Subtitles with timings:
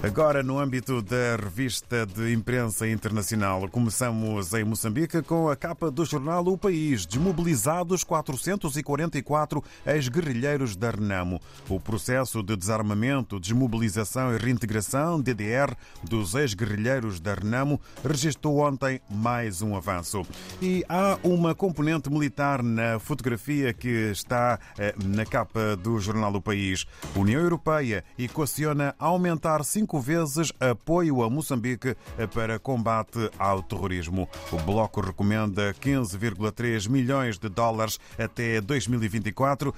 [0.00, 6.04] Agora, no âmbito da revista de imprensa internacional, começamos em Moçambique com a capa do
[6.04, 7.04] jornal O País.
[7.04, 11.40] Desmobilizados 444 ex-guerrilheiros da Renamo.
[11.68, 15.74] O processo de desarmamento, desmobilização e reintegração DDR
[16.04, 20.22] dos ex-guerrilheiros da Renamo registrou ontem mais um avanço.
[20.62, 26.40] E há uma componente militar na fotografia que está eh, na capa do jornal O
[26.40, 26.86] País.
[27.16, 31.96] União Europeia equaciona aumentar cinco vezes apoio a Moçambique
[32.34, 34.28] para combate ao terrorismo.
[34.52, 39.74] O Bloco recomenda 15,3 milhões de dólares até 2024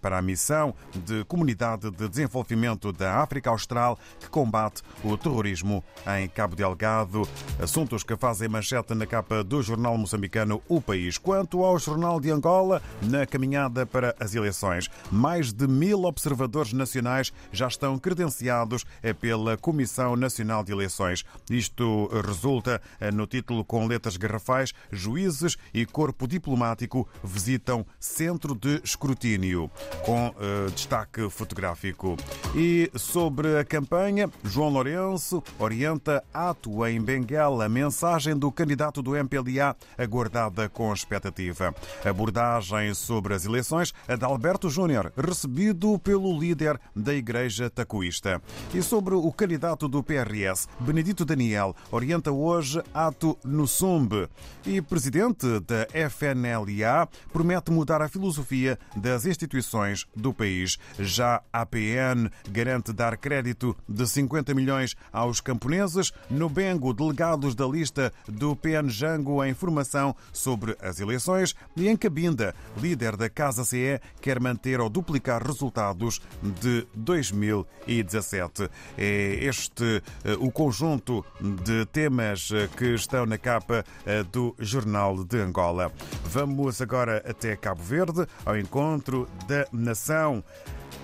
[0.00, 5.82] para a missão de Comunidade de Desenvolvimento da África Austral que combate o terrorismo
[6.20, 7.28] em Cabo Delgado.
[7.60, 11.18] Assuntos que fazem manchete na capa do jornal moçambicano O País.
[11.18, 17.32] Quanto ao jornal de Angola, na caminhada para as eleições, mais de mil observadores nacionais
[17.50, 18.84] já estão credenciados
[19.20, 21.24] pela pela Comissão Nacional de Eleições.
[21.48, 22.82] Isto resulta
[23.14, 29.70] no título com letras garrafais: Juízes e Corpo Diplomático visitam Centro de Escrutínio,
[30.04, 32.14] com uh, destaque fotográfico.
[32.54, 39.74] E sobre a campanha, João Lourenço orienta ato em Benguela, mensagem do candidato do MPLA
[39.96, 41.74] aguardada com expectativa.
[42.04, 48.42] Abordagem sobre as eleições, Adalberto Júnior, recebido pelo líder da Igreja Tacuísta.
[48.74, 54.28] E sobre o candidato do PRS, Benedito Daniel, orienta hoje ato no SUMB.
[54.66, 60.78] E presidente da FNLA promete mudar a filosofia das instituições do país.
[60.98, 66.12] Já a PN garante dar crédito de 50 milhões aos camponeses.
[66.28, 71.54] No Bengo, delegados da lista do PN Jango em formação sobre as eleições.
[71.76, 76.20] E em Cabinda, líder da Casa CE quer manter ou duplicar resultados
[76.60, 78.68] de 2017.
[78.98, 85.24] É este eh, o conjunto de temas eh, que estão na capa eh, do Jornal
[85.24, 85.92] de Angola.
[86.24, 90.42] Vamos agora até Cabo Verde, ao encontro da nação.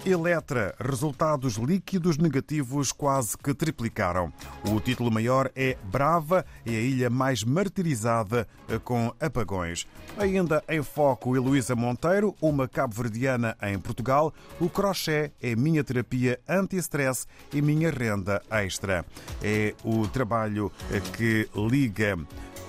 [0.04, 4.32] Eletra, resultados líquidos negativos quase que triplicaram.
[4.64, 8.46] O título maior é Brava é a ilha mais martirizada
[8.84, 9.86] com apagões.
[10.16, 14.32] Ainda em foco, Heloísa Monteiro, uma cabo-verdiana em Portugal.
[14.60, 19.04] O crochê é minha terapia anti-stress e minha renda extra.
[19.42, 20.72] É o trabalho
[21.16, 22.18] que liga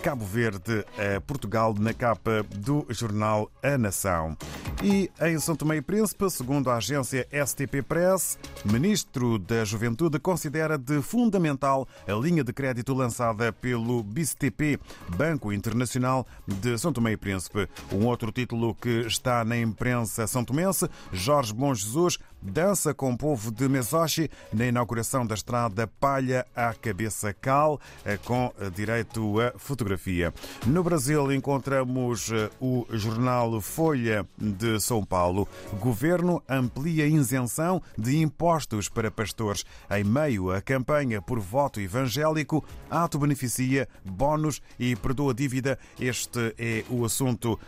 [0.02, 4.38] Cabo Verde a Portugal na capa do jornal A Nação.
[4.82, 10.78] E em São Tomé e Príncipe, segundo a agência STP Press, ministro da Juventude considera
[10.78, 14.80] de fundamental a linha de crédito lançada pelo BCTP,
[15.18, 17.68] Banco Internacional de São Tomé e Príncipe.
[17.92, 23.18] Um outro título que está na imprensa são tomense, Jorge Bom Jesus dança com o
[23.18, 27.80] povo de Mesochi na inauguração da estrada Palha à Cabeça Cal,
[28.24, 30.34] com direito a fotografia.
[30.66, 35.48] No Brasil encontramos o jornal Folha de São Paulo.
[35.80, 39.66] Governo amplia isenção de impostos para pastores.
[39.90, 45.78] Em meio à campanha por voto evangélico, ato beneficia bónus e perdoa dívida.
[46.00, 47.60] Este é o assunto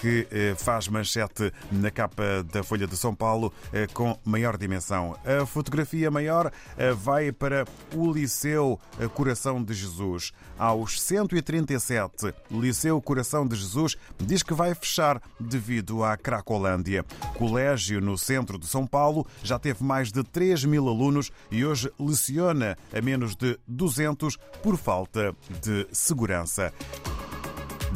[0.00, 0.26] que
[0.56, 3.52] faz manchete na capa da Folha de São Paulo
[3.92, 5.16] com maior dimensão.
[5.24, 6.50] A fotografia maior
[6.96, 8.78] vai para o Liceu
[9.14, 10.32] Coração de Jesus.
[10.58, 17.04] Aos 137, o Liceu Coração de Jesus diz que vai fechar devido à Cracolândia.
[17.36, 21.90] Colégio no centro de São Paulo já teve mais de 3 mil alunos e hoje
[21.98, 26.72] leciona a menos de 200 por falta de segurança.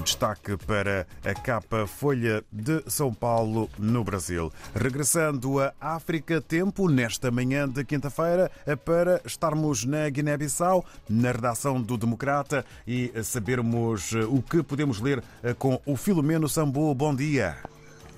[0.05, 4.53] Destaque para a capa Folha de São Paulo, no Brasil.
[4.75, 8.51] Regressando à África, tempo nesta manhã de quinta-feira
[8.85, 15.23] para estarmos na Guiné-Bissau, na redação do Democrata e sabermos o que podemos ler
[15.59, 16.95] com o Filomeno Sambu.
[16.95, 17.57] Bom dia.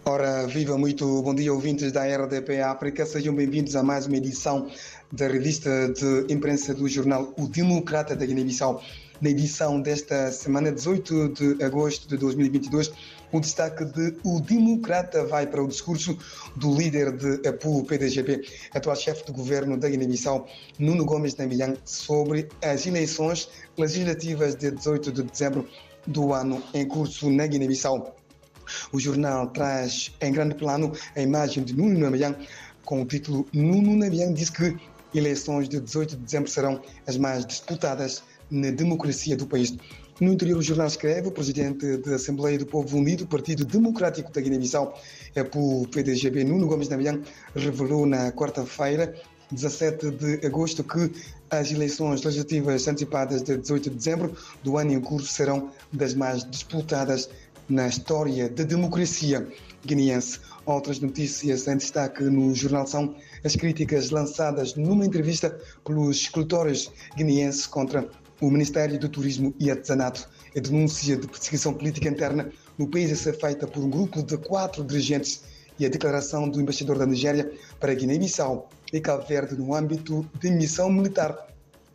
[0.04, 3.06] Ora, viva muito bom dia, ouvintes da RDP África.
[3.06, 4.68] Sejam bem-vindos a mais uma edição
[5.12, 8.82] da revista de imprensa do jornal O Democrata da Guiné-Bissau.
[9.20, 12.92] Na edição desta semana, 18 de agosto de 2022,
[13.30, 16.18] o destaque de O Democrata vai para o discurso
[16.56, 18.44] do líder de APU PDGP,
[18.74, 20.48] atual chefe do governo da Guiné-Bissau,
[20.80, 23.48] Nuno Gomes Nambilhang, sobre as eleições
[23.78, 25.68] legislativas de 18 de dezembro
[26.04, 28.16] do ano em curso na Guiné-Bissau.
[28.92, 32.36] O jornal traz em grande plano a imagem de Nuno Nambilhang
[32.84, 34.76] com o título Nuno Nambilhang diz que
[35.14, 39.74] eleições de 18 de dezembro serão as mais disputadas na democracia do país.
[40.20, 44.40] No interior, o jornal escreve: o presidente da Assembleia do Povo Unido, Partido Democrático da
[44.40, 44.98] Guiné-Bissau,
[45.34, 47.22] é por PDGB, Nuno Gomes Nabian,
[47.54, 49.14] revelou na quarta-feira
[49.50, 51.12] 17 de agosto que
[51.50, 56.48] as eleições legislativas antecipadas de 18 de dezembro do ano em curso serão das mais
[56.48, 57.28] disputadas
[57.72, 59.48] na história da democracia
[59.84, 60.38] guineense.
[60.66, 67.66] Outras notícias em destaque no jornal são as críticas lançadas numa entrevista pelos escritores guineenses
[67.66, 68.06] contra
[68.42, 70.28] o Ministério do Turismo e Artesanato.
[70.54, 74.36] A denúncia de perseguição política interna no país a ser feita por um grupo de
[74.36, 75.42] quatro dirigentes
[75.78, 80.50] e a declaração do embaixador da Nigéria para Guiné-Bissau e Cabo Verde no âmbito de
[80.50, 81.51] missão militar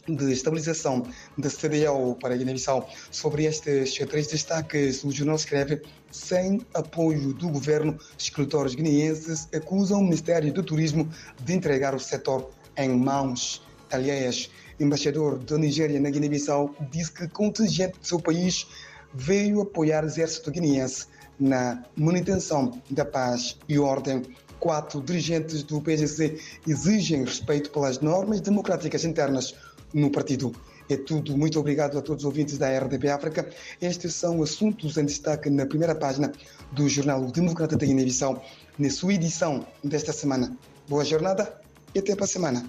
[0.08, 1.06] de estabilização
[1.38, 2.90] da CDAO para Guiné-Bissau.
[3.12, 5.82] Sobre estes três destaques, o jornal escreve:
[6.12, 11.10] sem apoio do governo, escritores guineenses acusam o Ministério do Turismo
[11.44, 13.62] de entregar o setor em mãos
[13.92, 14.50] alheias.
[14.80, 18.68] Embaixador da Nigéria na Guiné-Bissau disse que contingente do seu país
[19.14, 21.08] veio apoiar o exército guineense
[21.40, 24.24] na manutenção da paz e ordem.
[24.60, 29.54] Quatro dirigentes do PGC exigem respeito pelas normas democráticas internas
[29.94, 30.54] no partido.
[30.90, 31.38] É tudo.
[31.38, 33.50] Muito obrigado a todos os ouvintes da RDP África.
[33.82, 36.32] Estes são assuntos em destaque na primeira página
[36.72, 38.44] do jornal Democrata da Guiné-Bissau,
[38.80, 40.58] na sua edição desta semana.
[40.88, 41.60] Boa jornada
[41.94, 42.66] e até para a semana.